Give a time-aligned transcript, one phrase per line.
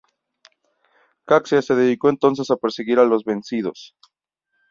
[1.25, 3.95] Caxias se dedicó entonces a perseguir a los vencidos.